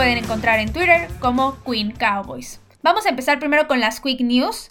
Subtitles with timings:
[0.00, 2.58] pueden encontrar en Twitter como Queen Cowboys.
[2.82, 4.70] Vamos a empezar primero con las Quick News.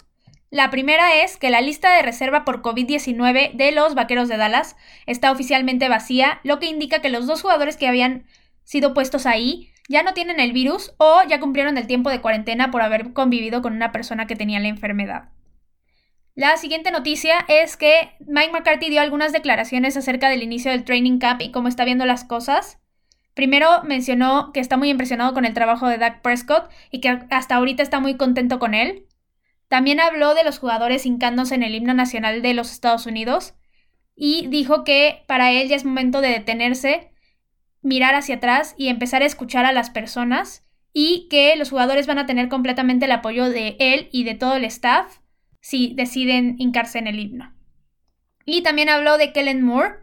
[0.50, 4.74] La primera es que la lista de reserva por COVID-19 de los Vaqueros de Dallas
[5.06, 8.26] está oficialmente vacía, lo que indica que los dos jugadores que habían
[8.64, 12.72] sido puestos ahí ya no tienen el virus o ya cumplieron el tiempo de cuarentena
[12.72, 15.28] por haber convivido con una persona que tenía la enfermedad.
[16.34, 21.20] La siguiente noticia es que Mike McCarthy dio algunas declaraciones acerca del inicio del training
[21.20, 22.80] camp y cómo está viendo las cosas.
[23.34, 27.56] Primero mencionó que está muy impresionado con el trabajo de Dak Prescott y que hasta
[27.56, 29.06] ahorita está muy contento con él.
[29.68, 33.54] También habló de los jugadores hincándose en el himno nacional de los Estados Unidos
[34.16, 37.10] y dijo que para él ya es momento de detenerse
[37.82, 42.18] mirar hacia atrás y empezar a escuchar a las personas y que los jugadores van
[42.18, 45.18] a tener completamente el apoyo de él y de todo el staff
[45.60, 47.54] si deciden hincarse en el himno.
[48.44, 49.96] Y también habló de Kellen Moore,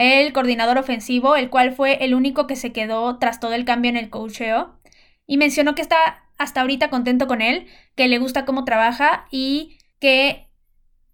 [0.00, 3.90] el coordinador ofensivo, el cual fue el único que se quedó tras todo el cambio
[3.90, 4.80] en el coacheo,
[5.26, 9.78] y mencionó que está hasta ahorita contento con él, que le gusta cómo trabaja y
[10.00, 10.48] que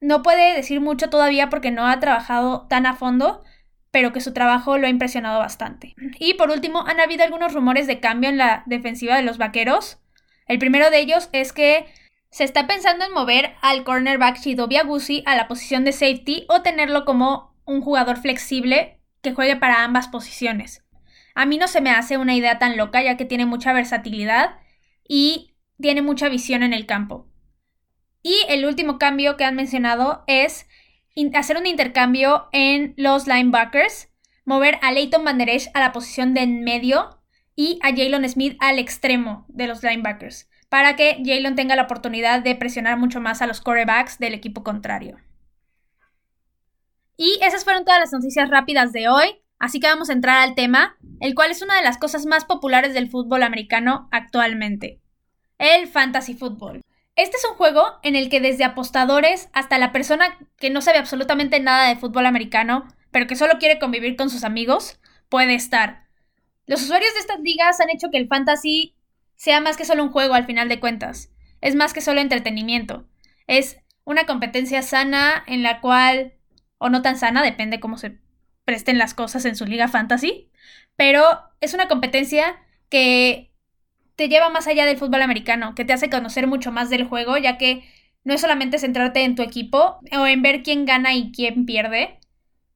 [0.00, 3.42] no puede decir mucho todavía porque no ha trabajado tan a fondo,
[3.90, 5.96] pero que su trabajo lo ha impresionado bastante.
[6.20, 9.98] Y por último, han habido algunos rumores de cambio en la defensiva de los Vaqueros.
[10.46, 11.86] El primero de ellos es que
[12.30, 16.62] se está pensando en mover al cornerback Shidobi Agusi a la posición de safety o
[16.62, 20.84] tenerlo como un jugador flexible que juegue para ambas posiciones.
[21.34, 24.58] A mí no se me hace una idea tan loca ya que tiene mucha versatilidad
[25.06, 27.28] y tiene mucha visión en el campo.
[28.22, 30.66] Y el último cambio que han mencionado es
[31.34, 34.08] hacer un intercambio en los linebackers,
[34.44, 37.20] mover a Leighton Van a la posición de en medio
[37.54, 42.42] y a Jalen Smith al extremo de los linebackers, para que Jalen tenga la oportunidad
[42.42, 45.18] de presionar mucho más a los quarterbacks del equipo contrario.
[47.16, 50.54] Y esas fueron todas las noticias rápidas de hoy, así que vamos a entrar al
[50.54, 55.00] tema, el cual es una de las cosas más populares del fútbol americano actualmente,
[55.58, 56.82] el fantasy football.
[57.16, 60.98] Este es un juego en el que desde apostadores hasta la persona que no sabe
[60.98, 65.00] absolutamente nada de fútbol americano, pero que solo quiere convivir con sus amigos,
[65.30, 66.04] puede estar.
[66.66, 68.94] Los usuarios de estas ligas han hecho que el fantasy
[69.36, 71.30] sea más que solo un juego al final de cuentas.
[71.62, 73.06] Es más que solo entretenimiento.
[73.46, 76.34] Es una competencia sana en la cual,
[76.78, 78.18] o no tan sana, depende cómo se
[78.64, 80.50] presten las cosas en su liga fantasy,
[80.96, 81.22] pero
[81.60, 82.56] es una competencia
[82.88, 83.52] que
[84.16, 87.36] te lleva más allá del fútbol americano, que te hace conocer mucho más del juego,
[87.36, 87.84] ya que
[88.24, 92.18] no es solamente centrarte en tu equipo o en ver quién gana y quién pierde,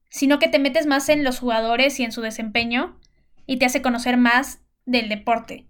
[0.09, 2.99] sino que te metes más en los jugadores y en su desempeño
[3.45, 5.65] y te hace conocer más del deporte.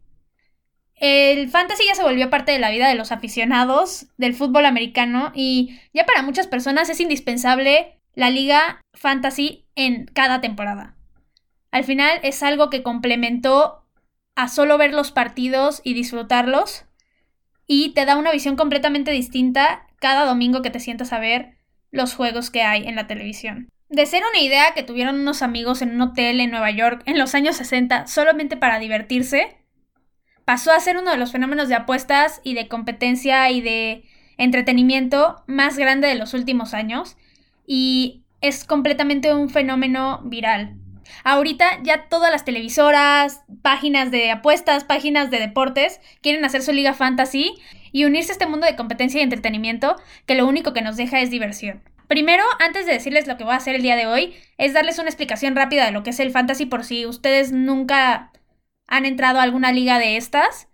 [0.95, 5.31] El fantasy ya se volvió parte de la vida de los aficionados del fútbol americano
[5.33, 10.95] y ya para muchas personas es indispensable la liga fantasy en cada temporada.
[11.71, 13.85] Al final es algo que complementó
[14.35, 16.85] a solo ver los partidos y disfrutarlos.
[17.67, 21.57] Y te da una visión completamente distinta cada domingo que te sientas a ver
[21.91, 23.69] los juegos que hay en la televisión.
[23.89, 27.17] De ser una idea que tuvieron unos amigos en un hotel en Nueva York en
[27.17, 29.57] los años 60 solamente para divertirse,
[30.45, 34.03] pasó a ser uno de los fenómenos de apuestas y de competencia y de
[34.37, 37.17] entretenimiento más grande de los últimos años
[37.73, 40.75] y es completamente un fenómeno viral.
[41.23, 46.93] Ahorita ya todas las televisoras, páginas de apuestas, páginas de deportes quieren hacer su liga
[46.93, 47.53] fantasy
[47.93, 49.95] y unirse a este mundo de competencia y entretenimiento
[50.25, 51.81] que lo único que nos deja es diversión.
[52.09, 54.99] Primero, antes de decirles lo que voy a hacer el día de hoy, es darles
[54.99, 58.33] una explicación rápida de lo que es el fantasy por si ustedes nunca
[58.85, 60.67] han entrado a alguna liga de estas.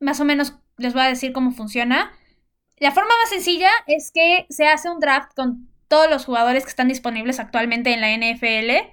[0.00, 2.10] Más o menos les voy a decir cómo funciona.
[2.78, 6.70] La forma más sencilla es que se hace un draft con todos los jugadores que
[6.70, 8.88] están disponibles actualmente en la NFL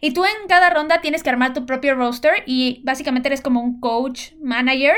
[0.00, 3.60] y tú en cada ronda tienes que armar tu propio roster y básicamente eres como
[3.60, 4.94] un coach manager.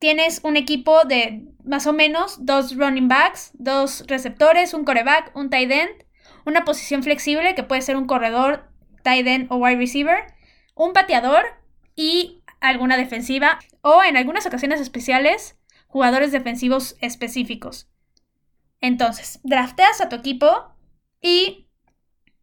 [0.00, 5.48] Tienes un equipo de más o menos dos running backs, dos receptores, un coreback, un
[5.48, 6.06] tight end,
[6.44, 8.68] una posición flexible que puede ser un corredor,
[9.04, 10.26] tight end o wide receiver,
[10.74, 11.44] un pateador
[11.94, 15.56] y alguna defensiva o en algunas ocasiones especiales
[15.86, 17.91] jugadores defensivos específicos.
[18.82, 20.74] Entonces, drafteas a tu equipo
[21.22, 21.70] y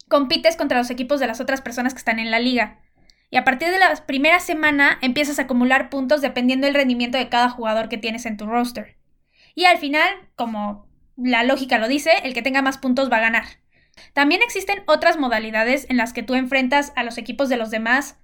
[0.07, 2.79] compites contra los equipos de las otras personas que están en la liga.
[3.29, 7.29] Y a partir de la primera semana empiezas a acumular puntos dependiendo del rendimiento de
[7.29, 8.97] cada jugador que tienes en tu roster.
[9.53, 13.21] Y al final, como la lógica lo dice, el que tenga más puntos va a
[13.21, 13.43] ganar.
[14.13, 18.17] También existen otras modalidades en las que tú enfrentas a los equipos de los demás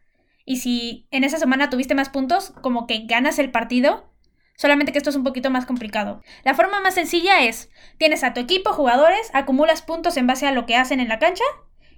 [0.46, 4.15] y si en esa semana tuviste más puntos, como que ganas el partido,
[4.56, 6.22] solamente que esto es un poquito más complicado.
[6.44, 10.52] La forma más sencilla es, tienes a tu equipo jugadores, acumulas puntos en base a
[10.52, 11.44] lo que hacen en la cancha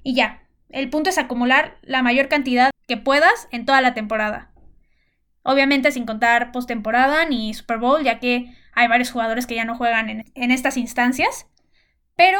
[0.04, 0.44] y ya.
[0.70, 4.52] El punto es acumular la mayor cantidad que puedas en toda la temporada.
[5.44, 9.78] Obviamente sin contar postemporada ni Super Bowl, ya que hay varios jugadores que ya no
[9.78, 11.48] juegan en, en estas instancias.
[12.16, 12.40] Pero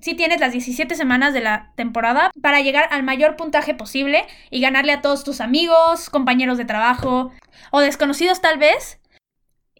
[0.00, 4.60] sí tienes las 17 semanas de la temporada para llegar al mayor puntaje posible y
[4.60, 7.32] ganarle a todos tus amigos, compañeros de trabajo
[7.70, 8.99] o desconocidos tal vez.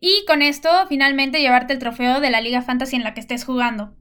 [0.01, 3.45] Y con esto finalmente llevarte el trofeo de la Liga Fantasy en la que estés
[3.45, 3.95] jugando.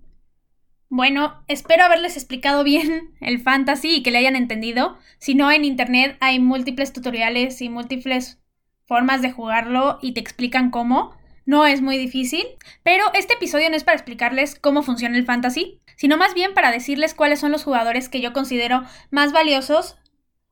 [0.88, 4.98] Bueno, espero haberles explicado bien el fantasy y que le hayan entendido.
[5.20, 8.40] Si no, en internet hay múltiples tutoriales y múltiples
[8.88, 11.16] formas de jugarlo y te explican cómo.
[11.46, 12.46] No es muy difícil,
[12.84, 16.72] pero este episodio no es para explicarles cómo funciona el fantasy, sino más bien para
[16.72, 19.98] decirles cuáles son los jugadores que yo considero más valiosos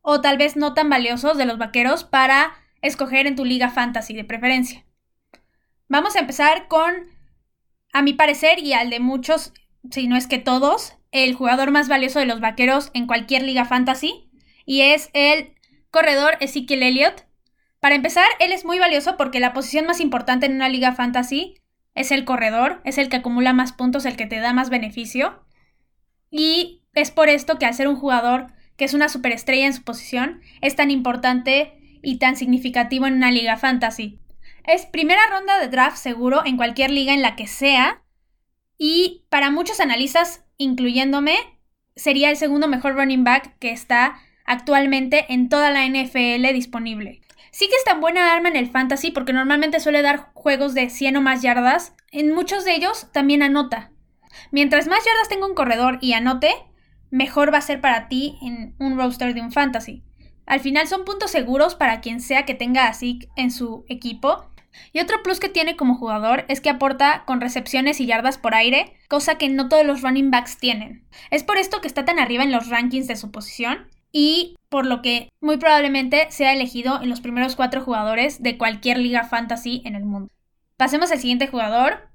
[0.01, 2.51] o tal vez no tan valiosos de los vaqueros para
[2.81, 4.86] escoger en tu liga fantasy de preferencia.
[5.89, 6.93] Vamos a empezar con,
[7.93, 9.53] a mi parecer y al de muchos
[9.91, 13.65] si no es que todos, el jugador más valioso de los vaqueros en cualquier liga
[13.65, 14.29] fantasy,
[14.65, 15.53] y es el
[15.91, 17.25] corredor Ezekiel Elliott.
[17.79, 21.55] Para empezar, él es muy valioso porque la posición más importante en una liga fantasy
[21.95, 25.43] es el corredor, es el que acumula más puntos, el que te da más beneficio.
[26.29, 29.83] Y es por esto que al ser un jugador que es una superestrella en su
[29.83, 34.19] posición, es tan importante y tan significativo en una liga fantasy.
[34.67, 38.03] Es primera ronda de draft seguro en cualquier liga en la que sea,
[38.77, 41.37] y para muchos analistas, incluyéndome,
[41.95, 47.21] sería el segundo mejor running back que está actualmente en toda la NFL disponible.
[47.51, 50.89] Sí que es tan buena arma en el fantasy porque normalmente suele dar juegos de
[50.89, 51.95] 100 o más yardas.
[52.11, 53.91] En muchos de ellos también anota.
[54.51, 56.51] Mientras más yardas tenga un corredor y anote,
[57.09, 60.03] mejor va a ser para ti en un roster de un fantasy.
[60.45, 64.45] Al final son puntos seguros para quien sea que tenga a Zeke en su equipo
[64.93, 68.55] y otro plus que tiene como jugador es que aporta con recepciones y yardas por
[68.55, 71.05] aire, cosa que no todos los running backs tienen.
[71.31, 74.85] Es por esto que está tan arriba en los rankings de su posición y por
[74.85, 79.81] lo que muy probablemente sea elegido en los primeros cuatro jugadores de cualquier liga fantasy
[79.85, 80.31] en el mundo.
[80.77, 82.09] Pasemos al siguiente jugador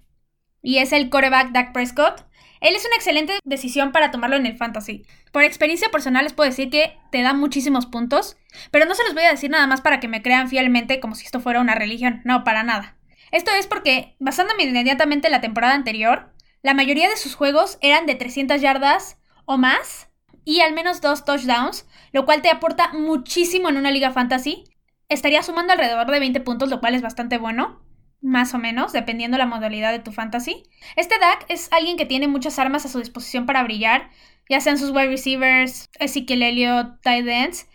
[0.63, 2.25] y es el coreback Dak Prescott.
[2.63, 5.05] Él es una excelente decisión para tomarlo en el fantasy.
[5.33, 8.37] Por experiencia personal les puedo decir que te da muchísimos puntos,
[8.71, 11.17] pero no se los voy a decir nada más para que me crean fielmente como
[11.17, 12.97] si esto fuera una religión, no, para nada.
[13.33, 16.33] Esto es porque, basándome inmediatamente en la temporada anterior,
[16.63, 20.09] la mayoría de sus juegos eran de 300 yardas o más
[20.45, 24.63] y al menos dos touchdowns, lo cual te aporta muchísimo en una liga fantasy.
[25.09, 27.83] Estaría sumando alrededor de 20 puntos, lo cual es bastante bueno
[28.23, 30.63] más o menos, dependiendo la modalidad de tu fantasy.
[30.97, 34.11] Este Dak es alguien que tiene muchas armas a su disposición para brillar,
[34.49, 37.69] ya sean sus wide receivers, Ezekiel Elliott, tight ends.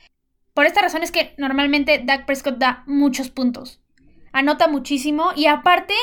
[0.54, 3.82] Por esta razón es que normalmente Dak Prescott da muchos puntos.
[4.32, 5.94] Anota muchísimo y aparte,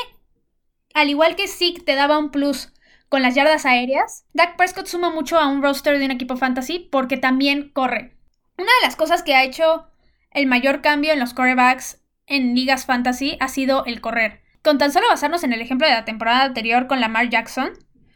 [0.94, 2.72] al igual que Zeke te daba un plus
[3.08, 6.88] con las yardas aéreas, Dak Prescott suma mucho a un roster de un equipo fantasy
[6.90, 8.16] porque también corre.
[8.56, 9.88] Una de las cosas que ha hecho
[10.30, 14.42] el mayor cambio en los quarterbacks en ligas fantasy ha sido el correr.
[14.62, 17.72] Con tan solo basarnos en el ejemplo de la temporada anterior con Lamar Jackson,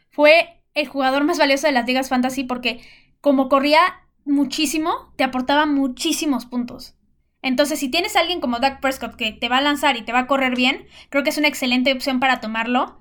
[0.09, 2.81] fue el jugador más valioso de las ligas fantasy porque
[3.21, 3.79] como corría
[4.25, 6.95] muchísimo, te aportaba muchísimos puntos.
[7.41, 10.11] Entonces, si tienes a alguien como Dak Prescott que te va a lanzar y te
[10.11, 12.99] va a correr bien, creo que es una excelente opción para tomarlo.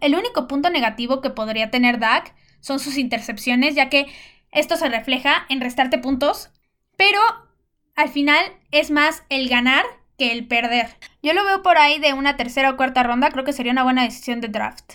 [0.00, 4.06] El único punto negativo que podría tener Dak son sus intercepciones, ya que
[4.52, 6.50] esto se refleja en restarte puntos,
[6.96, 7.20] pero
[7.96, 9.84] al final es más el ganar
[10.20, 10.86] que el perder.
[11.22, 13.84] Yo lo veo por ahí de una tercera o cuarta ronda, creo que sería una
[13.84, 14.92] buena decisión de draft.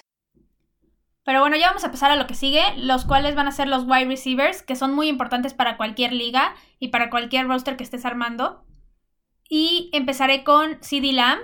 [1.24, 3.67] Pero bueno, ya vamos a pasar a lo que sigue, los cuales van a ser
[3.67, 7.84] los wide receivers, que son muy importantes para cualquier liga y para cualquier roster que
[7.84, 8.63] estés armando.
[9.50, 11.41] Y empezaré con CD Lamb.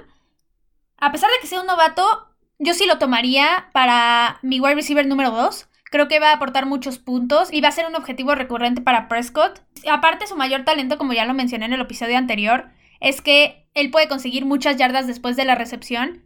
[0.97, 5.07] A pesar de que sea un novato, yo sí lo tomaría para mi wide receiver
[5.07, 5.67] número 2.
[5.85, 9.07] Creo que va a aportar muchos puntos y va a ser un objetivo recurrente para
[9.07, 9.63] Prescott.
[9.91, 12.69] Aparte, su mayor talento, como ya lo mencioné en el episodio anterior,
[13.01, 16.23] es que él puede conseguir muchas yardas después de la recepción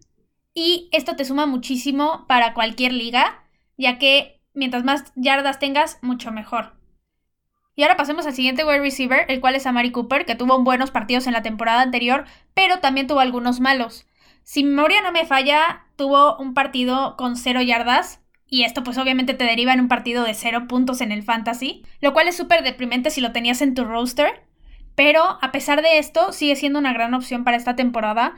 [0.54, 3.44] y esto te suma muchísimo para cualquier liga,
[3.78, 6.76] ya que mientras más yardas tengas, mucho mejor.
[7.76, 10.92] Y ahora pasemos al siguiente wide receiver, el cual es Amari Cooper, que tuvo buenos
[10.92, 14.08] partidos en la temporada anterior, pero también tuvo algunos malos.
[14.44, 18.98] Si mi memoria no me falla, tuvo un partido con cero yardas, y esto pues
[18.98, 22.38] obviamente te deriva en un partido de cero puntos en el fantasy, lo cual es
[22.38, 24.46] súper deprimente si lo tenías en tu roster.
[24.96, 28.36] Pero a pesar de esto, sigue siendo una gran opción para esta temporada.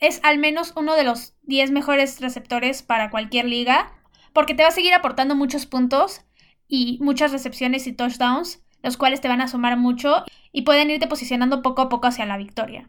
[0.00, 3.92] Es al menos uno de los 10 mejores receptores para cualquier liga,
[4.32, 6.22] porque te va a seguir aportando muchos puntos
[6.66, 11.06] y muchas recepciones y touchdowns, los cuales te van a sumar mucho y pueden irte
[11.06, 12.88] posicionando poco a poco hacia la victoria.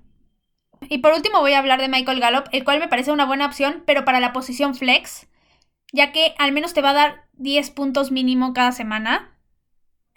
[0.87, 3.45] Y por último voy a hablar de Michael Gallup, el cual me parece una buena
[3.45, 5.27] opción, pero para la posición flex,
[5.91, 9.38] ya que al menos te va a dar 10 puntos mínimo cada semana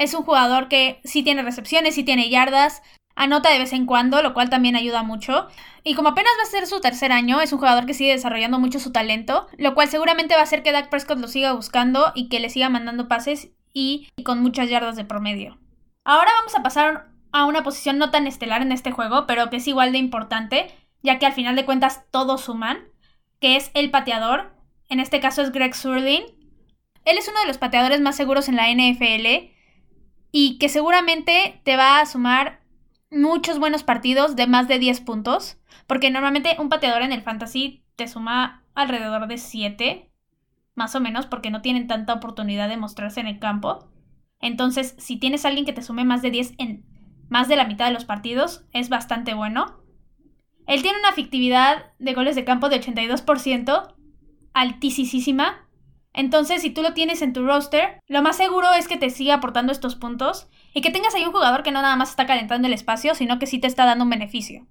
[0.03, 2.83] Es un jugador que sí tiene recepciones, sí tiene yardas,
[3.15, 5.47] anota de vez en cuando, lo cual también ayuda mucho.
[5.85, 8.59] Y como apenas va a ser su tercer año, es un jugador que sigue desarrollando
[8.59, 12.11] mucho su talento, lo cual seguramente va a hacer que Dak Prescott lo siga buscando
[12.17, 15.57] y que le siga mandando pases y, con muchas yardas de promedio.
[16.03, 19.59] Ahora vamos a pasar a una posición no tan estelar en este juego, pero que
[19.59, 22.89] es igual de importante, ya que al final de cuentas todos suman,
[23.41, 24.53] que es el pateador.
[24.89, 26.25] En este caso es Greg Surlin.
[27.05, 29.53] Él es uno de los pateadores más seguros en la NFL
[30.33, 32.63] y que seguramente te va a sumar
[33.11, 37.85] muchos buenos partidos de más de 10 puntos, porque normalmente un pateador en el fantasy
[37.95, 40.11] te suma alrededor de 7,
[40.75, 43.91] más o menos, porque no tienen tanta oportunidad de mostrarse en el campo.
[44.41, 46.87] Entonces, si tienes a alguien que te sume más de 10 en
[47.29, 49.83] más de la mitad de los partidos, es bastante bueno.
[50.67, 53.95] Él tiene una efectividad de goles de campo de 82%,
[54.55, 55.69] altísima.
[56.15, 59.35] Entonces, si tú lo tienes en tu roster, lo más seguro es que te siga
[59.35, 62.69] aportando estos puntos y que tengas ahí un jugador que no nada más está calentando
[62.69, 64.67] el espacio, sino que sí te está dando un beneficio.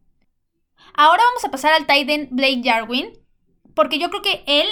[0.94, 3.10] Ahora vamos a pasar al Titan Blake Jarwin,
[3.74, 4.68] porque yo creo que él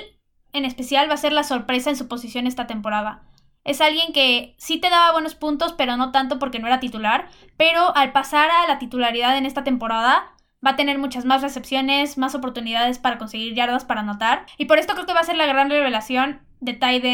[0.53, 3.23] en especial va a ser la sorpresa en su posición esta temporada.
[3.63, 7.29] Es alguien que sí te daba buenos puntos, pero no tanto porque no era titular,
[7.57, 10.33] pero al pasar a la titularidad en esta temporada,
[10.65, 14.45] va a tener muchas más recepciones, más oportunidades para conseguir yardas para anotar.
[14.57, 17.05] Y por esto creo que va a ser la gran revelación de tight.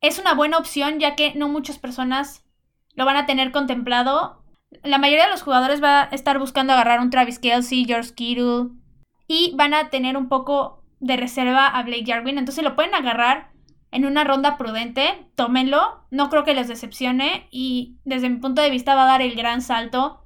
[0.00, 2.44] Es una buena opción ya que no muchas personas
[2.94, 4.44] lo van a tener contemplado.
[4.82, 8.70] La mayoría de los jugadores va a estar buscando agarrar un Travis Kelsey, George Kittle
[9.26, 12.38] y van a tener un poco de reserva a Blake Jarwin.
[12.38, 13.52] Entonces lo pueden agarrar
[13.90, 16.04] en una ronda prudente, tómenlo.
[16.10, 19.34] No creo que les decepcione y desde mi punto de vista va a dar el
[19.34, 20.17] gran salto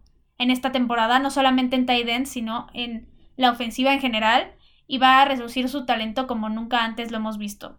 [0.42, 4.52] en esta temporada, no solamente en tight end, sino en la ofensiva en general,
[4.86, 7.78] y va a reducir su talento como nunca antes lo hemos visto.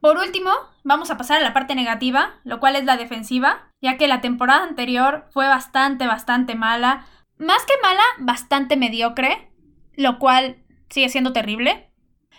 [0.00, 0.50] Por último,
[0.84, 4.20] vamos a pasar a la parte negativa, lo cual es la defensiva, ya que la
[4.20, 7.06] temporada anterior fue bastante, bastante mala.
[7.38, 9.50] Más que mala, bastante mediocre,
[9.94, 11.90] lo cual sigue siendo terrible.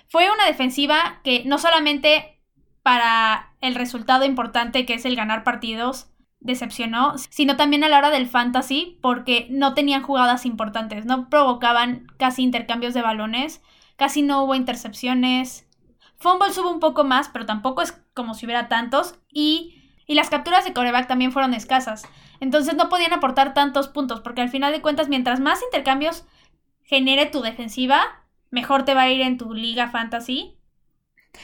[0.10, 2.42] Fue una defensiva que no solamente
[2.84, 8.10] para el resultado importante que es el ganar partidos, decepcionó, sino también a la hora
[8.10, 13.62] del fantasy, porque no tenían jugadas importantes, no provocaban casi intercambios de balones,
[13.98, 15.68] casi no hubo intercepciones.
[16.18, 20.30] Fumbles hubo un poco más, pero tampoco es como si hubiera tantos, y, y las
[20.30, 22.08] capturas de coreback también fueron escasas.
[22.40, 26.26] Entonces no podían aportar tantos puntos, porque al final de cuentas, mientras más intercambios
[26.84, 30.56] genere tu defensiva, mejor te va a ir en tu liga fantasy.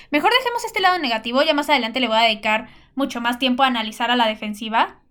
[0.09, 3.63] Mejor dejemos este lado negativo, ya más adelante le voy a dedicar mucho más tiempo
[3.63, 5.01] a analizar a la defensiva.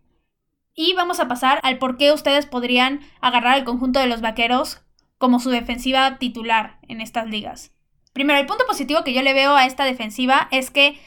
[0.74, 4.82] Y vamos a pasar al por qué ustedes podrían agarrar el conjunto de los vaqueros
[5.18, 7.70] como su defensiva titular en estas ligas.
[8.12, 10.98] Primero, el punto positivo que yo le veo a esta defensiva es que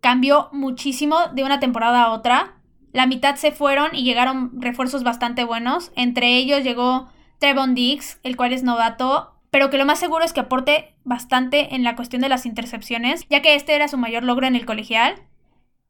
[0.00, 2.54] cambió muchísimo de una temporada a otra.
[2.92, 5.92] La mitad se fueron y llegaron refuerzos bastante buenos.
[5.96, 10.32] Entre ellos llegó Trevon Diggs, el cual es novato, pero que lo más seguro es
[10.32, 14.24] que aporte bastante en la cuestión de las intercepciones, ya que este era su mayor
[14.24, 15.14] logro en el colegial.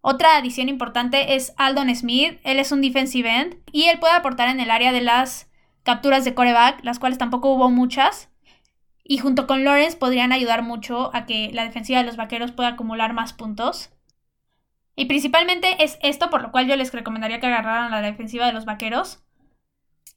[0.07, 2.39] Otra adición importante es Aldon Smith.
[2.45, 5.51] Él es un defensive end y él puede aportar en el área de las
[5.83, 8.29] capturas de coreback, las cuales tampoco hubo muchas.
[9.03, 12.69] Y junto con Lawrence podrían ayudar mucho a que la defensiva de los vaqueros pueda
[12.69, 13.95] acumular más puntos.
[14.95, 18.53] Y principalmente es esto por lo cual yo les recomendaría que agarraran la defensiva de
[18.53, 19.25] los vaqueros.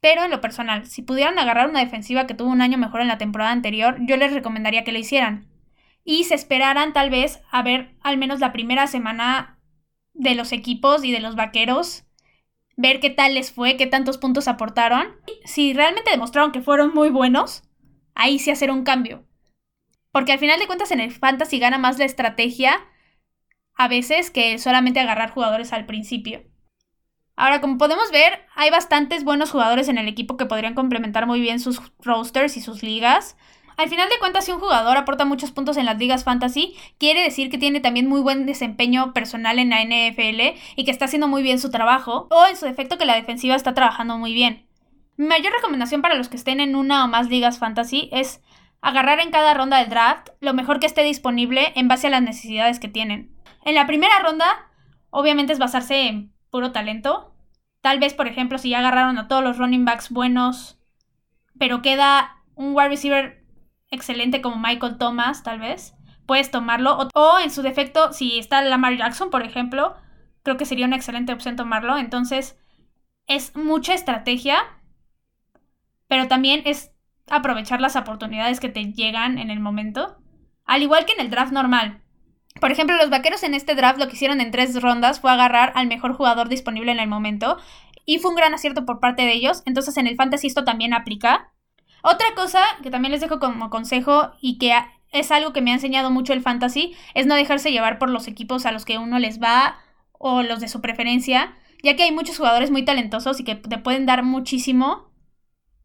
[0.01, 3.07] Pero en lo personal, si pudieran agarrar una defensiva que tuvo un año mejor en
[3.07, 5.47] la temporada anterior, yo les recomendaría que lo hicieran.
[6.03, 9.56] Y se esperaran tal vez a ver al menos la primera semana
[10.17, 12.03] de los equipos y de los vaqueros,
[12.75, 15.15] ver qué tal les fue, qué tantos puntos aportaron.
[15.45, 17.63] Si realmente demostraron que fueron muy buenos,
[18.15, 19.25] ahí sí hacer un cambio.
[20.11, 22.79] Porque al final de cuentas en el fantasy gana más la estrategia
[23.75, 26.43] a veces que solamente agarrar jugadores al principio.
[27.35, 31.39] Ahora, como podemos ver, hay bastantes buenos jugadores en el equipo que podrían complementar muy
[31.39, 33.37] bien sus rosters y sus ligas.
[33.77, 37.21] Al final de cuentas, si un jugador aporta muchos puntos en las ligas fantasy, quiere
[37.21, 41.27] decir que tiene también muy buen desempeño personal en la NFL y que está haciendo
[41.27, 44.67] muy bien su trabajo, o en su defecto que la defensiva está trabajando muy bien.
[45.15, 48.41] Mi mayor recomendación para los que estén en una o más ligas fantasy es
[48.81, 52.23] agarrar en cada ronda del draft lo mejor que esté disponible en base a las
[52.23, 53.31] necesidades que tienen.
[53.63, 54.71] En la primera ronda,
[55.11, 57.35] obviamente es basarse en puro talento.
[57.81, 60.79] Tal vez, por ejemplo, si ya agarraron a todos los running backs buenos,
[61.59, 63.46] pero queda un wide receiver
[63.89, 65.93] excelente como Michael Thomas, tal vez,
[66.25, 67.09] puedes tomarlo.
[67.13, 69.95] O, en su defecto, si está Lamar Jackson, por ejemplo,
[70.43, 71.97] creo que sería una excelente opción tomarlo.
[71.97, 72.57] Entonces,
[73.27, 74.57] es mucha estrategia,
[76.07, 76.91] pero también es
[77.29, 80.17] aprovechar las oportunidades que te llegan en el momento.
[80.65, 82.03] Al igual que en el draft normal.
[82.59, 85.71] Por ejemplo, los vaqueros en este draft lo que hicieron en tres rondas fue agarrar
[85.75, 87.57] al mejor jugador disponible en el momento.
[88.05, 89.63] Y fue un gran acierto por parte de ellos.
[89.65, 91.51] Entonces en el fantasy esto también aplica.
[92.03, 94.73] Otra cosa que también les dejo como consejo y que
[95.11, 98.27] es algo que me ha enseñado mucho el fantasy es no dejarse llevar por los
[98.27, 99.79] equipos a los que uno les va
[100.11, 103.77] o los de su preferencia, ya que hay muchos jugadores muy talentosos y que te
[103.77, 105.07] pueden dar muchísimo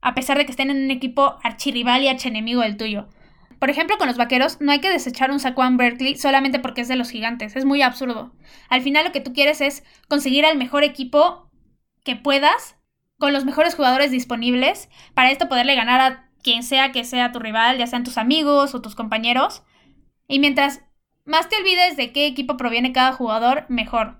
[0.00, 3.08] a pesar de que estén en un equipo archirrival y archenemigo del tuyo.
[3.60, 6.88] Por ejemplo, con los vaqueros, no hay que desechar un Saquon Berkeley solamente porque es
[6.88, 7.54] de los gigantes.
[7.54, 8.32] Es muy absurdo.
[8.68, 11.48] Al final, lo que tú quieres es conseguir al mejor equipo
[12.02, 12.76] que puedas,
[13.22, 17.38] con los mejores jugadores disponibles, para esto poderle ganar a quien sea que sea tu
[17.38, 19.62] rival, ya sean tus amigos o tus compañeros.
[20.26, 20.80] Y mientras
[21.24, 24.18] más te olvides de qué equipo proviene cada jugador, mejor.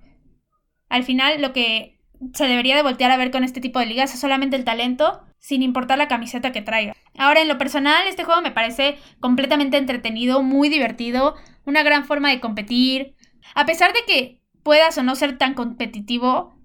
[0.87, 1.99] Al final, lo que
[2.33, 5.21] se debería de voltear a ver con este tipo de ligas es solamente el talento,
[5.37, 6.95] sin importar la camiseta que traiga.
[7.17, 12.29] Ahora, en lo personal, este juego me parece completamente entretenido, muy divertido, una gran forma
[12.29, 13.15] de competir.
[13.53, 16.55] A pesar de que puedas o no ser tan competitivo,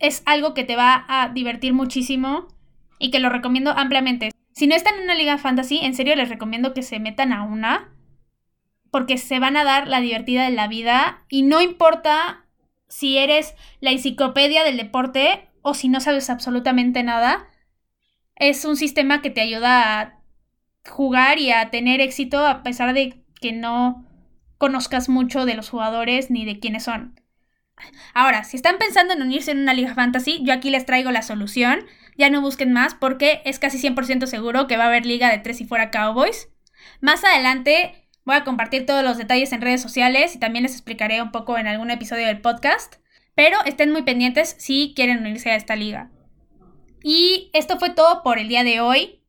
[0.00, 2.48] es algo que te va a divertir muchísimo
[2.98, 4.30] y que lo recomiendo ampliamente.
[4.52, 7.44] Si no están en una liga fantasy, en serio les recomiendo que se metan a
[7.44, 7.92] una
[8.90, 12.46] porque se van a dar la divertida de la vida y no importa
[12.88, 17.48] si eres la enciclopedia del deporte o si no sabes absolutamente nada,
[18.34, 20.20] es un sistema que te ayuda a
[20.88, 24.04] jugar y a tener éxito a pesar de que no
[24.58, 27.19] conozcas mucho de los jugadores ni de quiénes son.
[28.14, 31.22] Ahora, si están pensando en unirse en una liga fantasy, yo aquí les traigo la
[31.22, 31.86] solución.
[32.16, 35.38] Ya no busquen más porque es casi 100% seguro que va a haber liga de
[35.38, 36.48] tres y fuera Cowboys.
[37.00, 41.22] Más adelante Voy a compartir todos los detalles en redes sociales y también les explicaré
[41.22, 42.96] un poco en algún episodio del podcast.
[43.34, 46.10] Pero estén muy pendientes si quieren unirse a esta liga.
[47.02, 49.22] Y esto fue todo por el día de hoy.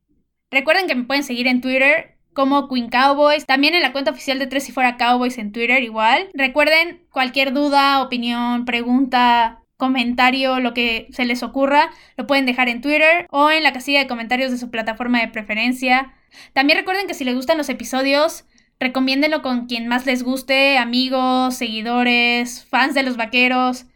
[0.50, 4.38] Recuerden que me pueden seguir en Twitter como Queen Cowboys, también en la cuenta oficial
[4.38, 6.28] de Tres y Fuera Cowboys en Twitter igual.
[6.34, 12.80] Recuerden cualquier duda, opinión, pregunta, comentario, lo que se les ocurra, lo pueden dejar en
[12.80, 16.14] Twitter o en la casilla de comentarios de su plataforma de preferencia.
[16.52, 18.44] También recuerden que si les gustan los episodios,
[18.82, 23.86] Recomiéndenlo con quien más les guste, amigos, seguidores, fans de los vaqueros.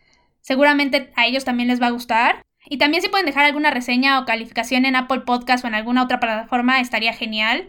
[0.42, 2.44] Seguramente a ellos también les va a gustar.
[2.66, 6.04] Y también si pueden dejar alguna reseña o calificación en Apple Podcast o en alguna
[6.04, 7.68] otra plataforma estaría genial.